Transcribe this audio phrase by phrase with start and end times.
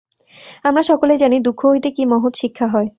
[0.63, 2.87] আমরা সকলেই জানি, দুঃখ হইতে কি মহৎ শিক্ষা হয়।